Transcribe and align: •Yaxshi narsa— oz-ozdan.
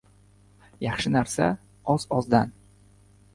•Yaxshi 0.85 1.11
narsa— 1.15 1.49
oz-ozdan. 1.95 2.57